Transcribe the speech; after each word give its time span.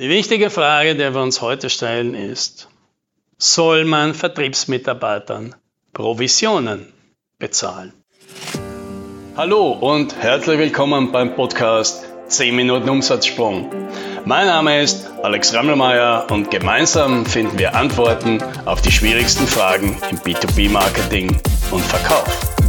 Die 0.00 0.08
wichtige 0.08 0.48
Frage, 0.48 0.94
die 0.94 1.12
wir 1.12 1.20
uns 1.20 1.42
heute 1.42 1.68
stellen, 1.68 2.14
ist, 2.14 2.68
soll 3.36 3.84
man 3.84 4.14
Vertriebsmitarbeitern 4.14 5.54
Provisionen 5.92 6.90
bezahlen? 7.38 7.92
Hallo 9.36 9.72
und 9.72 10.16
herzlich 10.16 10.58
willkommen 10.58 11.12
beim 11.12 11.34
Podcast 11.34 12.06
10 12.28 12.56
Minuten 12.56 12.88
Umsatzsprung. 12.88 13.68
Mein 14.24 14.46
Name 14.46 14.80
ist 14.80 15.06
Alex 15.22 15.52
Rammelmeier 15.52 16.28
und 16.30 16.50
gemeinsam 16.50 17.26
finden 17.26 17.58
wir 17.58 17.74
Antworten 17.74 18.42
auf 18.64 18.80
die 18.80 18.92
schwierigsten 18.92 19.46
Fragen 19.46 19.98
im 20.10 20.16
B2B-Marketing 20.20 21.38
und 21.72 21.84
Verkauf. 21.84 22.59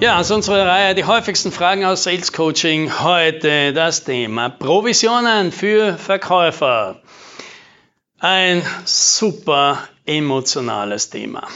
Ja, 0.00 0.18
aus 0.18 0.30
unserer 0.30 0.66
Reihe 0.66 0.94
die 0.94 1.04
häufigsten 1.04 1.52
Fragen 1.52 1.84
aus 1.84 2.04
Sales 2.04 2.32
Coaching. 2.32 3.02
Heute 3.02 3.74
das 3.74 4.02
Thema 4.02 4.48
Provisionen 4.48 5.52
für 5.52 5.98
Verkäufer. 5.98 7.02
Ein 8.18 8.62
super 8.86 9.86
emotionales 10.06 11.10
Thema. 11.10 11.46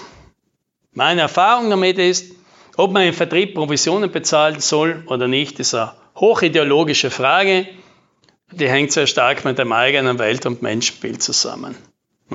Meine 0.92 1.22
Erfahrung 1.22 1.70
damit 1.70 1.98
ist, 1.98 2.34
ob 2.76 2.92
man 2.92 3.04
im 3.04 3.14
Vertrieb 3.14 3.54
Provisionen 3.54 4.12
bezahlen 4.12 4.60
soll 4.60 5.04
oder 5.06 5.26
nicht, 5.26 5.58
ist 5.58 5.74
eine 5.74 5.94
hochideologische 6.16 7.10
Frage. 7.10 7.66
Die 8.52 8.68
hängt 8.68 8.92
sehr 8.92 9.06
stark 9.06 9.46
mit 9.46 9.58
dem 9.58 9.72
eigenen 9.72 10.18
Welt- 10.18 10.44
und 10.44 10.60
Menschenbild 10.60 11.22
zusammen. 11.22 11.76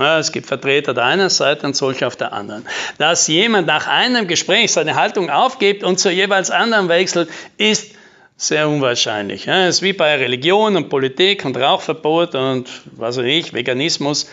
Es 0.02 0.31
gibt 0.31 0.48
Vertreter 0.48 0.94
der 0.94 1.05
einen 1.05 1.30
Seite 1.30 1.66
und 1.66 1.76
solche 1.76 2.08
auf 2.08 2.16
der 2.16 2.34
anderen. 2.34 2.66
Dass 2.98 3.27
jemand 3.27 3.67
nach 3.67 3.88
einem 3.88 4.27
Gespräch 4.27 4.72
seine 4.72 4.95
Haltung 4.95 5.30
aufgibt 5.30 5.84
und 5.84 5.99
zur 5.99 6.12
jeweils 6.12 6.52
anderen 6.52 6.89
wechselt, 6.89 7.30
ist 7.58 7.91
sehr 8.38 8.70
unwahrscheinlich. 8.70 9.48
Es 9.48 9.75
ist 9.75 9.81
wie 9.81 9.94
bei 9.94 10.16
Religion 10.16 10.78
und 10.78 10.89
Politik 10.89 11.44
und 11.44 11.58
Rauchverbot 11.58 12.36
und 12.36 12.69
was 12.86 13.17
weiß 13.17 13.25
ich, 13.25 13.53
Veganismus. 13.53 14.30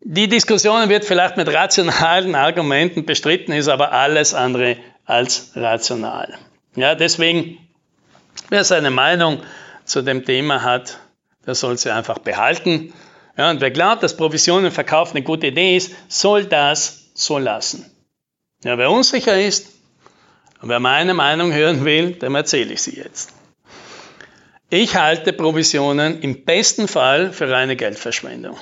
Die 0.00 0.28
Diskussion 0.28 0.88
wird 0.88 1.04
vielleicht 1.04 1.36
mit 1.36 1.52
rationalen 1.52 2.34
Argumenten 2.34 3.04
bestritten, 3.04 3.52
ist 3.52 3.68
aber 3.68 3.92
alles 3.92 4.32
andere 4.32 4.76
als 5.04 5.50
rational. 5.54 6.38
Ja, 6.76 6.94
deswegen, 6.94 7.58
wer 8.48 8.64
seine 8.64 8.90
Meinung 8.90 9.42
zu 9.84 10.02
dem 10.02 10.24
Thema 10.24 10.62
hat, 10.62 10.98
der 11.46 11.54
soll 11.54 11.76
sie 11.76 11.90
einfach 11.90 12.18
behalten 12.18 12.92
ja, 13.38 13.50
und 13.50 13.60
wer 13.60 13.70
glaubt, 13.70 14.02
dass 14.02 14.16
Provisionen 14.16 14.72
verkaufen 14.72 15.16
eine 15.16 15.24
gute 15.24 15.46
Idee 15.46 15.76
ist, 15.76 15.92
soll 16.08 16.44
das 16.44 17.10
so 17.14 17.38
lassen. 17.38 17.88
Ja, 18.64 18.76
wer 18.76 18.90
unsicher 18.90 19.40
ist 19.40 19.68
und 20.60 20.68
wer 20.68 20.80
meine 20.80 21.14
Meinung 21.14 21.52
hören 21.52 21.84
will, 21.84 22.12
dem 22.12 22.34
erzähle 22.34 22.74
ich 22.74 22.82
sie 22.82 22.96
jetzt. 22.96 23.32
Ich 24.70 24.96
halte 24.96 25.32
Provisionen 25.32 26.20
im 26.20 26.44
besten 26.44 26.88
Fall 26.88 27.32
für 27.32 27.48
reine 27.48 27.76
Geldverschwendung. 27.76 28.58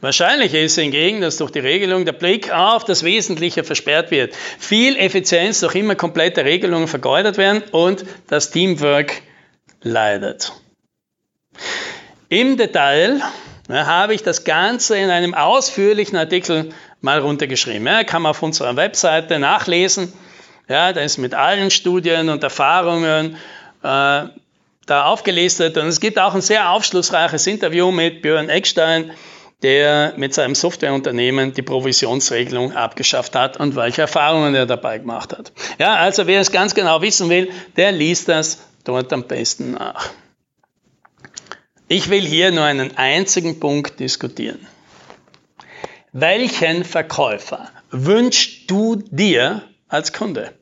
Wahrscheinlich 0.00 0.54
ist 0.54 0.76
hingegen, 0.76 1.20
dass 1.20 1.38
durch 1.38 1.50
die 1.50 1.58
Regelung 1.58 2.04
der 2.04 2.12
Blick 2.12 2.52
auf 2.52 2.84
das 2.84 3.02
Wesentliche 3.02 3.64
versperrt 3.64 4.12
wird, 4.12 4.36
viel 4.36 4.96
Effizienz 4.96 5.58
durch 5.60 5.74
immer 5.74 5.96
komplette 5.96 6.44
Regelungen 6.44 6.86
vergeudet 6.86 7.36
werden 7.36 7.64
und 7.72 8.04
das 8.28 8.52
Teamwork 8.52 9.22
leidet. 9.82 10.52
Im 12.28 12.56
Detail 12.56 13.22
ja, 13.68 13.86
habe 13.86 14.14
ich 14.14 14.22
das 14.22 14.44
Ganze 14.44 14.96
in 14.96 15.10
einem 15.10 15.34
ausführlichen 15.34 16.16
Artikel 16.16 16.70
mal 17.00 17.18
runtergeschrieben. 17.18 17.86
Ja, 17.86 18.04
kann 18.04 18.22
man 18.22 18.30
auf 18.30 18.42
unserer 18.42 18.76
Webseite 18.76 19.38
nachlesen. 19.38 20.12
Ja, 20.68 20.92
da 20.92 21.00
ist 21.00 21.18
mit 21.18 21.34
allen 21.34 21.70
Studien 21.70 22.28
und 22.28 22.42
Erfahrungen 22.42 23.36
äh, 23.82 24.24
da 24.86 25.04
aufgelistet. 25.04 25.76
Und 25.78 25.86
es 25.88 26.00
gibt 26.00 26.18
auch 26.18 26.34
ein 26.34 26.40
sehr 26.40 26.70
aufschlussreiches 26.70 27.46
Interview 27.46 27.90
mit 27.90 28.22
Björn 28.22 28.48
Eckstein, 28.48 29.12
der 29.62 30.14
mit 30.16 30.34
seinem 30.34 30.54
Softwareunternehmen 30.54 31.52
die 31.52 31.62
Provisionsregelung 31.62 32.72
abgeschafft 32.72 33.34
hat 33.34 33.56
und 33.58 33.74
welche 33.74 34.02
Erfahrungen 34.02 34.54
er 34.54 34.66
dabei 34.66 34.98
gemacht 34.98 35.32
hat. 35.36 35.52
Ja, 35.78 35.94
also 35.94 36.26
wer 36.26 36.40
es 36.40 36.52
ganz 36.52 36.74
genau 36.74 37.02
wissen 37.02 37.30
will, 37.30 37.50
der 37.76 37.92
liest 37.92 38.28
das 38.28 38.58
dort 38.84 39.12
am 39.12 39.24
besten 39.24 39.72
nach. 39.72 40.10
Ich 41.88 42.10
will 42.10 42.22
hier 42.22 42.50
nur 42.50 42.64
einen 42.64 42.96
einzigen 42.96 43.60
Punkt 43.60 44.00
diskutieren. 44.00 44.66
Welchen 46.10 46.84
Verkäufer 46.84 47.70
wünschst 47.92 48.68
du 48.68 48.96
dir 48.96 49.62
als 49.86 50.12
Kunde? 50.12 50.52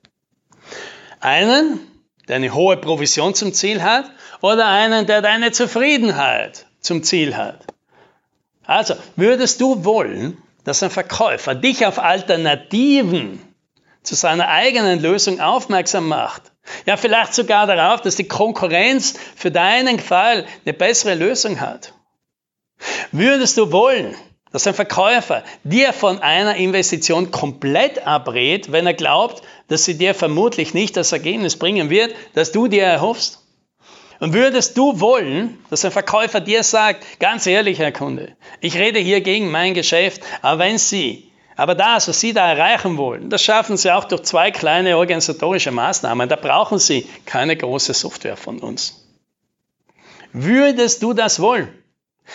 Einen, 1.21 1.81
der 2.29 2.37
eine 2.37 2.53
hohe 2.53 2.77
Provision 2.77 3.35
zum 3.35 3.55
Ziel 3.55 3.83
hat 3.83 4.11
oder 4.43 4.67
einen, 4.67 5.07
der 5.07 5.23
deine 5.23 5.51
Zufriedenheit 5.51 6.67
zum 6.81 7.03
Ziel 7.03 7.35
hat? 7.35 7.65
Also, 8.67 8.95
würdest 9.17 9.63
du 9.63 9.83
wollen, 9.83 10.37
dass 10.65 10.83
ein 10.83 10.91
Verkäufer 10.91 11.55
dich 11.55 11.87
auf 11.87 11.99
Alternativen 11.99 13.41
zu 14.03 14.15
seiner 14.15 14.49
eigenen 14.49 15.01
Lösung 15.01 15.41
aufmerksam 15.41 16.07
macht 16.07 16.54
ja, 16.87 16.97
vielleicht 16.97 17.35
sogar 17.35 17.67
darauf, 17.67 18.01
dass 18.01 18.17
die 18.17 18.29
Konkurrenz 18.29 19.15
für 19.37 19.51
deinen 19.51 19.99
Fall 19.99 20.47
eine 20.65 20.75
bessere 20.75 21.15
Lösung 21.15 21.61
hat. 21.61 21.95
Würdest 23.13 23.57
du 23.57 23.73
wollen, 23.73 24.15
dass 24.53 24.67
ein 24.67 24.75
Verkäufer 24.75 25.43
dir 25.65 25.93
von 25.93 26.21
einer 26.21 26.57
Investition 26.57 27.31
komplett 27.31 28.07
abrät, 28.07 28.71
wenn 28.71 28.87
er 28.87 28.95
glaubt, 28.95 29.43
dass 29.69 29.85
sie 29.85 29.99
dir 29.99 30.15
vermutlich 30.15 30.75
nicht 30.75 30.97
das 30.97 31.13
Ergebnis 31.13 31.57
bringen 31.59 31.91
wird, 31.91 32.15
das 32.35 32.53
du 32.53 32.69
dir 32.69 32.85
erhoffst? 32.85 33.41
Und 34.21 34.33
würdest 34.33 34.79
du 34.79 35.01
wollen, 35.01 35.59
dass 35.71 35.85
ein 35.85 35.91
Verkäufer 35.91 36.41
dir 36.41 36.63
sagt, 36.63 37.19
ganz 37.19 37.47
ehrlich, 37.47 37.79
Herr 37.81 37.93
Kunde, 37.93 38.37
ich 38.61 38.77
rede 38.77 39.01
hier 39.01 39.21
gegen 39.21 39.51
mein 39.51 39.75
Geschäft, 39.75 40.23
aber 40.41 40.61
wenn 40.61 40.79
Sie 40.79 41.31
aber 41.57 41.75
das, 41.75 42.09
was 42.09 42.21
Sie 42.21 42.33
da 42.33 42.51
erreichen 42.51 42.97
wollen, 42.97 43.31
das 43.31 43.43
schaffen 43.43 43.77
Sie 43.77 43.91
auch 43.91 44.05
durch 44.05 44.23
zwei 44.23 44.51
kleine 44.51 44.97
organisatorische 44.97 45.71
Maßnahmen. 45.71 46.29
Da 46.29 46.37
brauchen 46.37 46.79
Sie 46.79 47.09
keine 47.27 47.57
große 47.57 47.95
Software 47.95 48.37
von 48.37 48.59
uns. 48.59 49.05
Würdest 50.33 51.03
du 51.03 51.13
das 51.13 51.41
wollen? 51.41 51.69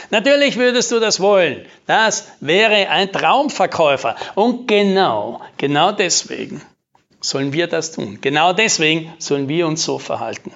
Natürlich 0.10 0.56
würdest 0.56 0.92
du 0.92 1.00
das 1.00 1.20
wollen. 1.20 1.66
Das 1.86 2.28
wäre 2.40 2.90
ein 2.90 3.12
Traumverkäufer. 3.12 4.16
Und 4.36 4.68
genau, 4.68 5.42
genau 5.58 5.92
deswegen 5.92 6.62
sollen 7.22 7.54
wir 7.54 7.68
das 7.68 7.92
tun. 7.92 8.20
Genau 8.22 8.54
deswegen 8.54 9.14
sollen 9.18 9.50
wir 9.50 9.68
uns 9.68 9.84
so 9.84 10.00
verhalten. 10.00 10.54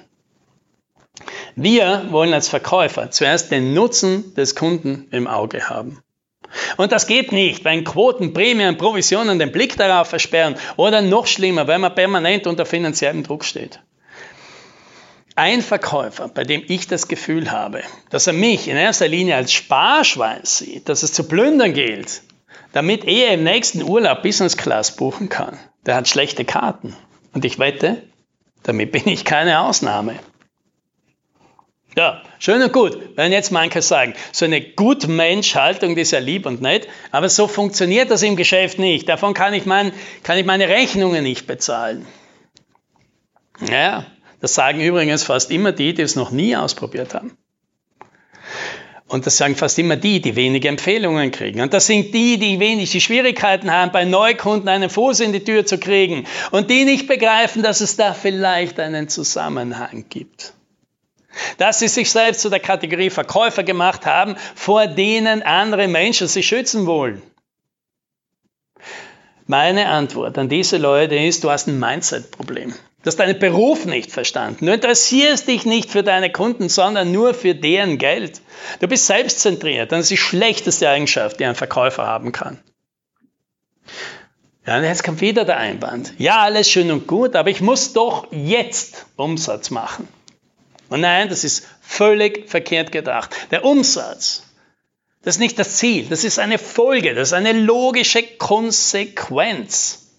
Wir 1.56 2.07
wollen 2.09 2.34
als 2.34 2.47
Verkäufer 2.47 3.12
zuerst 3.12 3.51
den 3.51 3.74
Nutzen 3.74 4.34
des 4.35 4.56
Kunden 4.56 5.07
im 5.12 5.28
Auge 5.28 5.69
haben. 5.69 6.01
Und 6.77 6.91
das 6.91 7.07
geht 7.07 7.31
nicht, 7.31 7.63
wenn 7.65 7.83
Quoten, 7.83 8.33
Prämien, 8.33 8.77
Provisionen 8.77 9.39
den 9.39 9.51
Blick 9.51 9.77
darauf 9.77 10.07
versperren 10.09 10.55
oder 10.75 11.01
noch 11.01 11.27
schlimmer, 11.27 11.67
wenn 11.67 11.81
man 11.81 11.95
permanent 11.95 12.47
unter 12.47 12.65
finanziellem 12.65 13.23
Druck 13.23 13.45
steht. 13.45 13.79
Ein 15.35 15.61
Verkäufer, 15.63 16.27
bei 16.27 16.43
dem 16.43 16.63
ich 16.67 16.87
das 16.87 17.07
Gefühl 17.07 17.51
habe, 17.51 17.81
dass 18.11 18.27
er 18.27 18.33
mich 18.33 18.67
in 18.67 18.77
erster 18.77 19.07
Linie 19.07 19.35
als 19.35 19.51
Sparschwein 19.51 20.41
sieht, 20.43 20.89
dass 20.89 21.01
es 21.01 21.11
zu 21.11 21.27
plündern 21.27 21.73
gilt, 21.73 22.21
damit 22.71 23.05
er 23.05 23.33
im 23.33 23.43
nächsten 23.43 23.81
Urlaub 23.81 24.21
Business 24.21 24.57
Class 24.57 24.95
buchen 24.95 25.29
kann, 25.29 25.57
der 25.87 25.95
hat 25.95 26.07
schlechte 26.07 26.45
Karten. 26.45 26.95
Und 27.33 27.45
ich 27.45 27.57
wette, 27.57 28.03
damit 28.61 28.91
bin 28.91 29.07
ich 29.07 29.25
keine 29.25 29.61
Ausnahme. 29.61 30.19
Ja, 31.95 32.23
schön 32.39 32.61
und 32.61 32.73
gut. 32.73 32.97
Wenn 33.15 33.31
jetzt 33.31 33.51
manche 33.51 33.81
sagen, 33.83 34.15
so 34.31 34.45
eine 34.45 34.61
Gutmensch-Haltung, 34.61 35.95
die 35.95 36.01
ist 36.01 36.11
ja 36.11 36.19
lieb 36.19 36.45
und 36.47 36.61
nett, 36.61 36.87
aber 37.11 37.29
so 37.29 37.47
funktioniert 37.47 38.09
das 38.09 38.23
im 38.23 38.35
Geschäft 38.35 38.79
nicht. 38.79 39.07
Davon 39.07 39.33
kann 39.33 39.53
ich, 39.53 39.65
mein, 39.65 39.91
kann 40.23 40.37
ich 40.37 40.45
meine 40.45 40.69
Rechnungen 40.69 41.23
nicht 41.23 41.45
bezahlen. 41.45 42.05
Ja, 43.69 44.07
das 44.41 44.56
sagen 44.56 44.81
übrigens 44.81 45.23
fast 45.23 45.51
immer 45.51 45.71
die, 45.71 45.94
die 45.94 46.01
es 46.01 46.15
noch 46.15 46.31
nie 46.31 46.56
ausprobiert 46.56 47.13
haben. 47.13 47.38
Und 49.07 49.27
das 49.27 49.38
sagen 49.38 49.56
fast 49.56 49.77
immer 49.77 49.95
die, 49.95 50.19
die 50.19 50.35
wenige 50.35 50.69
Empfehlungen 50.69 51.29
kriegen. 51.29 51.62
Und 51.62 51.73
das 51.75 51.85
sind 51.85 52.15
die, 52.15 52.39
die 52.39 52.59
wenig 52.59 52.89
die 52.89 53.01
Schwierigkeiten 53.01 53.71
haben, 53.71 53.91
bei 53.91 54.06
Neukunden 54.06 54.68
einen 54.68 54.89
Fuß 54.89 55.19
in 55.19 55.33
die 55.33 55.44
Tür 55.44 55.68
zu 55.68 55.77
kriegen 55.77 56.25
und 56.50 56.71
die 56.71 56.85
nicht 56.85 57.07
begreifen, 57.07 57.62
dass 57.62 57.81
es 57.81 57.95
da 57.95 58.15
vielleicht 58.15 58.79
einen 58.79 59.09
Zusammenhang 59.09 60.06
gibt 60.09 60.56
dass 61.57 61.80
sie 61.80 61.88
sich 61.88 62.12
selbst 62.12 62.41
zu 62.41 62.50
der 62.50 62.59
Kategorie 62.59 63.09
Verkäufer 63.09 63.63
gemacht 63.63 64.06
haben, 64.06 64.35
vor 64.56 64.88
denen 64.88 65.41
andere 65.44 65.88
Menschen 65.88 66.27
sich 66.27 66.47
schützen 66.47 66.85
wollen. 66.85 67.21
Meine 69.45 69.88
Antwort 69.89 70.38
an 70.38 70.47
diese 70.47 70.77
Leute 70.77 71.15
ist, 71.15 71.44
du 71.44 71.51
hast 71.51 71.68
ein 71.68 71.80
Mindset-Problem. 71.80 72.74
Du 73.03 73.07
hast 73.07 73.18
deinen 73.18 73.38
Beruf 73.38 73.85
nicht 73.85 74.12
verstanden. 74.12 74.65
Du 74.65 74.74
interessierst 74.74 75.50
dich 75.50 75.65
nicht 75.65 75.91
für 75.91 76.03
deine 76.03 76.31
Kunden, 76.31 76.69
sondern 76.69 77.12
nur 77.12 77.33
für 77.33 77.53
deren 77.53 77.97
Geld. 77.97 78.39
Du 78.80 78.88
bist 78.88 79.07
selbstzentriert. 79.07 79.91
Das 79.91 80.01
ist 80.01 80.12
die 80.12 80.18
schlechteste 80.18 80.88
Eigenschaft, 80.88 81.41
die 81.41 81.45
ein 81.45 81.56
Verkäufer 81.56 82.07
haben 82.07 82.31
kann. 82.31 82.59
Ja, 84.65 84.77
und 84.77 84.85
jetzt 84.85 85.03
kommt 85.03 85.19
wieder 85.19 85.44
der 85.44 85.57
Einwand. 85.57 86.13
Ja, 86.18 86.39
alles 86.39 86.69
schön 86.69 86.89
und 86.91 87.06
gut, 87.06 87.35
aber 87.35 87.50
ich 87.50 87.59
muss 87.59 87.91
doch 87.91 88.27
jetzt 88.31 89.06
Umsatz 89.18 89.69
machen. 89.69 90.07
Und 90.94 91.01
nein, 91.01 91.28
das 91.28 91.44
ist 91.44 91.66
völlig 91.81 92.48
verkehrt 92.48 92.92
gedacht. 92.92 93.36
Der 93.50 93.66
Umsatz, 93.66 94.44
das 95.24 95.38
ist 95.38 95.40
nicht 95.40 95.57
das 95.57 95.78
Ziel, 95.78 96.06
das 96.07 96.24
ist 96.24 96.38
eine 96.38 96.60
Folge, 96.60 97.16
das 97.16 97.30
ist 97.30 97.34
eine 97.34 97.51
logische 97.51 98.22
Konsequenz. 98.22 100.12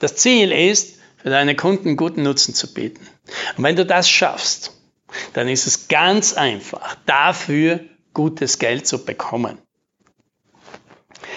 Das 0.00 0.16
Ziel 0.16 0.50
ist, 0.50 0.98
für 1.22 1.30
deine 1.30 1.54
Kunden 1.54 1.96
guten 1.96 2.24
Nutzen 2.24 2.52
zu 2.52 2.74
bieten. 2.74 3.06
Und 3.56 3.62
wenn 3.62 3.76
du 3.76 3.86
das 3.86 4.10
schaffst, 4.10 4.72
dann 5.34 5.46
ist 5.46 5.68
es 5.68 5.86
ganz 5.86 6.32
einfach, 6.32 6.96
dafür 7.06 7.78
gutes 8.12 8.58
Geld 8.58 8.88
zu 8.88 9.04
bekommen. 9.04 9.56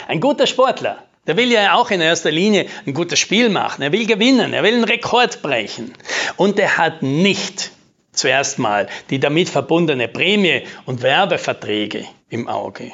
Ein 0.07 0.21
guter 0.21 0.47
Sportler, 0.47 1.03
der 1.27 1.37
will 1.37 1.51
ja 1.51 1.75
auch 1.75 1.91
in 1.91 2.01
erster 2.01 2.31
Linie 2.31 2.65
ein 2.87 2.95
gutes 2.95 3.19
Spiel 3.19 3.49
machen. 3.49 3.83
Er 3.83 3.91
will 3.91 4.07
gewinnen, 4.07 4.53
er 4.53 4.63
will 4.63 4.73
einen 4.73 4.85
Rekord 4.85 5.43
brechen. 5.43 5.93
Und 6.35 6.57
er 6.57 6.79
hat 6.79 7.03
nicht 7.03 7.73
zuerst 8.11 8.59
mal 8.59 8.87
die 9.09 9.19
damit 9.19 9.49
verbundene 9.49 10.07
Prämie 10.07 10.63
und 10.85 11.01
Werbeverträge 11.01 12.05
im 12.29 12.47
Auge. 12.47 12.91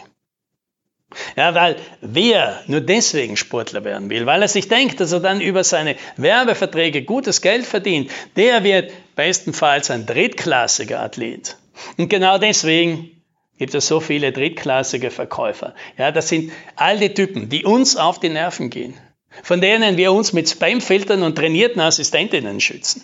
Ja, 1.35 1.53
weil 1.55 1.77
wer 2.01 2.61
nur 2.67 2.81
deswegen 2.81 3.37
Sportler 3.37 3.83
werden 3.83 4.09
will, 4.09 4.25
weil 4.25 4.41
er 4.41 4.47
sich 4.47 4.67
denkt, 4.67 4.99
dass 4.99 5.11
er 5.11 5.19
dann 5.19 5.39
über 5.39 5.63
seine 5.63 5.95
Werbeverträge 6.17 7.03
gutes 7.03 7.41
Geld 7.41 7.65
verdient, 7.65 8.11
der 8.35 8.63
wird 8.63 8.91
bestenfalls 9.15 9.91
ein 9.91 10.05
drittklassiger 10.05 10.99
Athlet. 10.99 11.57
Und 11.97 12.09
genau 12.09 12.37
deswegen 12.37 13.11
gibt 13.57 13.73
es 13.75 13.87
so 13.87 13.99
viele 13.99 14.31
drittklassige 14.31 15.11
Verkäufer. 15.11 15.75
Ja, 15.97 16.11
das 16.11 16.27
sind 16.27 16.51
all 16.75 16.97
die 16.97 17.13
Typen, 17.13 17.49
die 17.49 17.63
uns 17.63 17.95
auf 17.95 18.19
die 18.19 18.29
Nerven 18.29 18.69
gehen, 18.69 18.95
von 19.43 19.61
denen 19.61 19.97
wir 19.97 20.11
uns 20.11 20.33
mit 20.33 20.49
Spamfiltern 20.49 21.23
und 21.23 21.35
trainierten 21.35 21.81
Assistentinnen 21.81 22.59
schützen. 22.59 23.03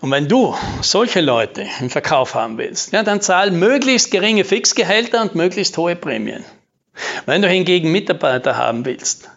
Und 0.00 0.10
wenn 0.10 0.28
du 0.28 0.54
solche 0.82 1.20
Leute 1.20 1.66
im 1.80 1.90
Verkauf 1.90 2.34
haben 2.34 2.58
willst, 2.58 2.92
ja, 2.92 3.02
dann 3.02 3.20
zahl 3.20 3.50
möglichst 3.50 4.10
geringe 4.10 4.44
Fixgehälter 4.44 5.22
und 5.22 5.34
möglichst 5.34 5.76
hohe 5.78 5.96
Prämien. 5.96 6.44
Wenn 7.26 7.42
du 7.42 7.48
hingegen 7.48 7.90
Mitarbeiter 7.90 8.56
haben 8.56 8.84
willst, 8.84 9.30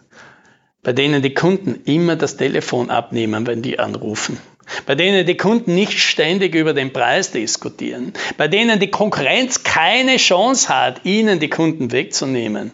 bei 0.82 0.92
denen 0.92 1.22
die 1.22 1.34
Kunden 1.34 1.82
immer 1.84 2.16
das 2.16 2.36
Telefon 2.36 2.90
abnehmen, 2.90 3.46
wenn 3.46 3.62
die 3.62 3.78
anrufen, 3.78 4.38
bei 4.86 4.94
denen 4.94 5.26
die 5.26 5.36
Kunden 5.36 5.74
nicht 5.74 5.98
ständig 5.98 6.54
über 6.54 6.74
den 6.74 6.92
Preis 6.92 7.30
diskutieren, 7.32 8.12
bei 8.36 8.48
denen 8.48 8.78
die 8.78 8.90
Konkurrenz 8.90 9.62
keine 9.64 10.16
Chance 10.18 10.68
hat, 10.68 11.04
ihnen 11.04 11.40
die 11.40 11.48
Kunden 11.48 11.92
wegzunehmen. 11.92 12.72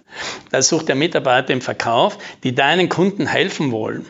Da 0.51 0.61
sucht 0.61 0.89
der 0.89 0.97
Mitarbeiter 0.97 1.53
im 1.53 1.61
Verkauf, 1.61 2.19
die 2.43 2.55
deinen 2.55 2.89
Kunden 2.89 3.27
helfen 3.27 3.73
wollen. 3.73 4.07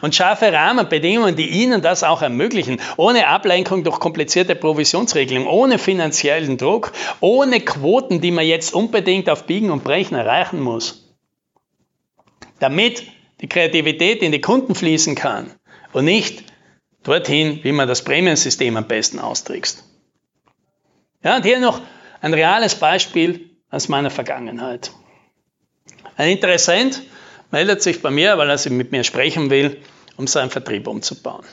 Und 0.00 0.14
schaffe 0.14 0.52
Rahmenbedingungen, 0.52 1.36
die 1.36 1.48
ihnen 1.48 1.82
das 1.82 2.02
auch 2.02 2.22
ermöglichen, 2.22 2.80
ohne 2.96 3.28
Ablenkung 3.28 3.84
durch 3.84 4.00
komplizierte 4.00 4.54
Provisionsregelungen, 4.54 5.48
ohne 5.48 5.78
finanziellen 5.78 6.56
Druck, 6.56 6.92
ohne 7.20 7.60
Quoten, 7.60 8.20
die 8.20 8.30
man 8.30 8.46
jetzt 8.46 8.74
unbedingt 8.74 9.28
auf 9.30 9.44
Biegen 9.44 9.70
und 9.70 9.84
Brechen 9.84 10.16
erreichen 10.16 10.60
muss. 10.60 11.14
Damit 12.58 13.04
die 13.40 13.48
Kreativität 13.48 14.22
in 14.22 14.32
die 14.32 14.40
Kunden 14.40 14.74
fließen 14.74 15.14
kann 15.14 15.52
und 15.92 16.04
nicht 16.04 16.44
dorthin, 17.02 17.60
wie 17.62 17.72
man 17.72 17.88
das 17.88 18.02
Prämiensystem 18.02 18.76
am 18.76 18.86
besten 18.86 19.18
austrickst. 19.18 19.84
Ja, 21.22 21.36
und 21.36 21.44
hier 21.44 21.58
noch 21.58 21.80
ein 22.20 22.34
reales 22.34 22.74
Beispiel 22.74 23.50
aus 23.70 23.88
meiner 23.88 24.10
Vergangenheit. 24.10 24.92
Ein 26.16 26.30
Interessent 26.30 27.02
meldet 27.50 27.82
sich 27.82 28.02
bei 28.02 28.10
mir, 28.10 28.38
weil 28.38 28.50
er 28.50 28.70
mit 28.70 28.92
mir 28.92 29.04
sprechen 29.04 29.50
will, 29.50 29.78
um 30.16 30.26
seinen 30.26 30.50
Vertrieb 30.50 30.86
umzubauen. 30.86 31.44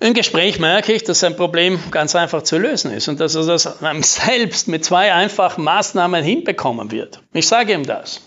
Im 0.00 0.14
Gespräch 0.14 0.58
merke 0.58 0.92
ich, 0.92 1.04
dass 1.04 1.20
sein 1.20 1.36
Problem 1.36 1.78
ganz 1.92 2.16
einfach 2.16 2.42
zu 2.42 2.58
lösen 2.58 2.92
ist 2.92 3.06
und 3.06 3.20
dass 3.20 3.36
er 3.36 3.46
das 3.46 3.68
selbst 4.02 4.66
mit 4.66 4.84
zwei 4.84 5.12
einfachen 5.12 5.62
Maßnahmen 5.62 6.24
hinbekommen 6.24 6.90
wird. 6.90 7.22
Ich 7.32 7.46
sage 7.46 7.72
ihm 7.72 7.86
das 7.86 8.20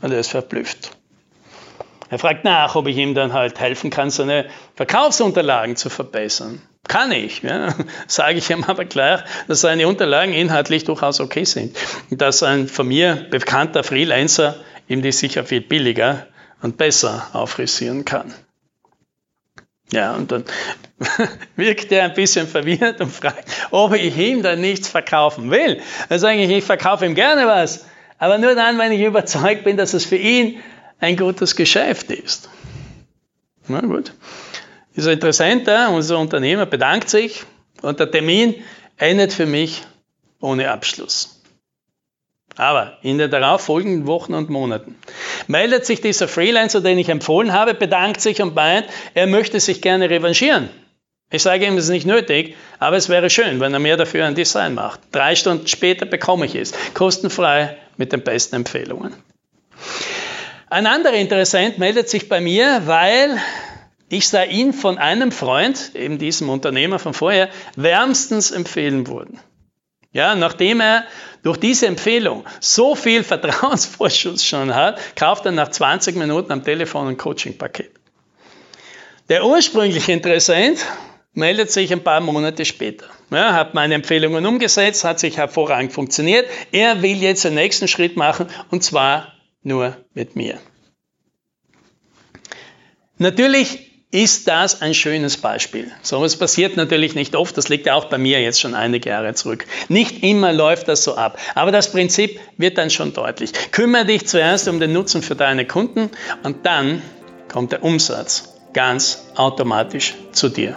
und 0.00 0.12
er 0.12 0.20
ist 0.20 0.30
verblüfft. 0.30 0.92
Er 2.08 2.18
fragt 2.18 2.44
nach, 2.44 2.76
ob 2.76 2.86
ich 2.86 2.98
ihm 2.98 3.14
dann 3.14 3.32
halt 3.32 3.58
helfen 3.58 3.90
kann, 3.90 4.10
seine 4.10 4.46
Verkaufsunterlagen 4.76 5.76
zu 5.76 5.88
verbessern. 5.88 6.62
Kann 6.86 7.10
ich, 7.10 7.42
ja. 7.42 7.74
sage 8.06 8.38
ich 8.38 8.50
ihm 8.50 8.64
aber 8.64 8.84
gleich, 8.84 9.22
dass 9.48 9.62
seine 9.62 9.88
Unterlagen 9.88 10.34
inhaltlich 10.34 10.84
durchaus 10.84 11.20
okay 11.20 11.44
sind. 11.44 11.76
Und 12.10 12.20
dass 12.20 12.42
ein 12.42 12.68
von 12.68 12.86
mir 12.86 13.26
bekannter 13.30 13.82
Freelancer 13.82 14.56
ihm 14.92 15.02
die 15.02 15.12
sicher 15.12 15.44
viel 15.44 15.60
billiger 15.60 16.26
und 16.60 16.76
besser 16.76 17.28
aufrisieren 17.32 18.04
kann. 18.04 18.32
Ja, 19.92 20.14
und 20.14 20.32
dann 20.32 20.44
wirkt 21.56 21.92
er 21.92 22.04
ein 22.04 22.14
bisschen 22.14 22.46
verwirrt 22.46 23.00
und 23.00 23.10
fragt, 23.10 23.48
ob 23.70 23.94
ich 23.94 24.16
ihm 24.16 24.42
dann 24.42 24.60
nichts 24.60 24.88
verkaufen 24.88 25.50
will. 25.50 25.80
Dann 26.08 26.18
sage 26.18 26.42
ich, 26.42 26.64
verkaufe 26.64 27.04
ihm 27.04 27.14
gerne 27.14 27.46
was, 27.46 27.84
aber 28.18 28.38
nur 28.38 28.54
dann, 28.54 28.78
wenn 28.78 28.92
ich 28.92 29.02
überzeugt 29.02 29.64
bin, 29.64 29.76
dass 29.76 29.92
es 29.92 30.06
für 30.06 30.16
ihn 30.16 30.60
ein 31.00 31.16
gutes 31.16 31.56
Geschäft 31.56 32.10
ist. 32.10 32.48
Na 33.68 33.80
gut. 33.80 34.12
Ist 34.94 35.06
interessant, 35.06 35.68
unser 35.90 36.18
Unternehmer 36.18 36.66
bedankt 36.66 37.08
sich 37.08 37.44
und 37.80 37.98
der 37.98 38.10
Termin 38.10 38.54
endet 38.96 39.32
für 39.32 39.46
mich 39.46 39.82
ohne 40.40 40.70
Abschluss. 40.70 41.41
Aber 42.56 42.98
in 43.02 43.18
den 43.18 43.30
darauffolgenden 43.30 44.06
Wochen 44.06 44.34
und 44.34 44.50
Monaten 44.50 44.96
meldet 45.46 45.86
sich 45.86 46.00
dieser 46.00 46.28
Freelancer, 46.28 46.80
den 46.80 46.98
ich 46.98 47.08
empfohlen 47.08 47.52
habe, 47.52 47.74
bedankt 47.74 48.20
sich 48.20 48.42
und 48.42 48.54
meint, 48.54 48.86
er 49.14 49.26
möchte 49.26 49.58
sich 49.58 49.80
gerne 49.80 50.10
revanchieren. 50.10 50.68
Ich 51.30 51.42
sage 51.42 51.66
ihm, 51.66 51.76
das 51.76 51.86
ist 51.86 51.90
nicht 51.90 52.06
nötig, 52.06 52.56
aber 52.78 52.96
es 52.96 53.08
wäre 53.08 53.30
schön, 53.30 53.58
wenn 53.58 53.72
er 53.72 53.80
mir 53.80 53.96
dafür 53.96 54.26
ein 54.26 54.34
Design 54.34 54.74
macht. 54.74 55.00
Drei 55.12 55.34
Stunden 55.34 55.66
später 55.66 56.04
bekomme 56.04 56.44
ich 56.44 56.54
es, 56.54 56.72
kostenfrei 56.92 57.78
mit 57.96 58.12
den 58.12 58.22
besten 58.22 58.56
Empfehlungen. 58.56 59.14
Ein 60.68 60.86
anderer 60.86 61.14
Interessent 61.14 61.78
meldet 61.78 62.10
sich 62.10 62.28
bei 62.28 62.40
mir, 62.42 62.82
weil 62.84 63.38
ich 64.10 64.28
sah 64.28 64.42
ihn 64.42 64.74
von 64.74 64.98
einem 64.98 65.32
Freund, 65.32 65.92
eben 65.94 66.18
diesem 66.18 66.50
Unternehmer 66.50 66.98
von 66.98 67.14
vorher, 67.14 67.48
wärmstens 67.76 68.50
empfehlen 68.50 69.06
worden. 69.06 69.40
Ja, 70.12 70.34
nachdem 70.34 70.80
er 70.80 71.04
durch 71.42 71.56
diese 71.56 71.86
Empfehlung 71.86 72.44
so 72.60 72.94
viel 72.94 73.24
Vertrauensvorschuss 73.24 74.44
schon 74.44 74.74
hat, 74.74 75.00
kauft 75.16 75.46
er 75.46 75.52
nach 75.52 75.68
20 75.68 76.16
Minuten 76.16 76.52
am 76.52 76.64
Telefon 76.64 77.08
ein 77.08 77.16
Coaching-Paket. 77.16 77.92
Der 79.28 79.44
ursprüngliche 79.46 80.12
Interessent 80.12 80.84
meldet 81.32 81.70
sich 81.70 81.92
ein 81.92 82.04
paar 82.04 82.20
Monate 82.20 82.64
später. 82.64 83.06
Ja, 83.30 83.54
hat 83.54 83.72
meine 83.72 83.94
Empfehlungen 83.94 84.44
umgesetzt, 84.44 85.04
hat 85.04 85.18
sich 85.18 85.38
hervorragend 85.38 85.92
funktioniert. 85.92 86.46
Er 86.70 87.00
will 87.00 87.16
jetzt 87.16 87.44
den 87.44 87.54
nächsten 87.54 87.88
Schritt 87.88 88.16
machen 88.16 88.48
und 88.70 88.84
zwar 88.84 89.32
nur 89.62 89.96
mit 90.12 90.36
mir. 90.36 90.58
Natürlich 93.16 93.91
ist 94.12 94.46
das 94.46 94.82
ein 94.82 94.92
schönes 94.94 95.38
Beispiel. 95.38 95.90
So 96.02 96.18
etwas 96.18 96.36
passiert 96.36 96.76
natürlich 96.76 97.14
nicht 97.14 97.34
oft, 97.34 97.56
das 97.56 97.68
liegt 97.68 97.86
ja 97.86 97.94
auch 97.94 98.04
bei 98.04 98.18
mir 98.18 98.40
jetzt 98.40 98.60
schon 98.60 98.74
einige 98.74 99.08
Jahre 99.08 99.34
zurück. 99.34 99.64
Nicht 99.88 100.22
immer 100.22 100.52
läuft 100.52 100.86
das 100.86 101.02
so 101.02 101.16
ab, 101.16 101.38
aber 101.54 101.72
das 101.72 101.90
Prinzip 101.90 102.38
wird 102.58 102.78
dann 102.78 102.90
schon 102.90 103.14
deutlich. 103.14 103.52
Kümmere 103.72 104.04
dich 104.04 104.28
zuerst 104.28 104.68
um 104.68 104.78
den 104.78 104.92
Nutzen 104.92 105.22
für 105.22 105.34
deine 105.34 105.66
Kunden 105.66 106.10
und 106.42 106.66
dann 106.66 107.02
kommt 107.48 107.72
der 107.72 107.82
Umsatz 107.82 108.54
ganz 108.74 109.24
automatisch 109.34 110.14
zu 110.32 110.50
dir. 110.50 110.76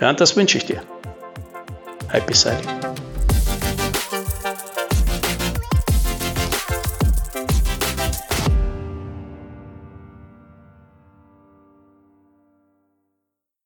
Ja, 0.00 0.10
und 0.10 0.20
das 0.20 0.36
wünsche 0.36 0.58
ich 0.58 0.66
dir. 0.66 0.82
Happy 2.08 2.34
Selling. 2.34 2.95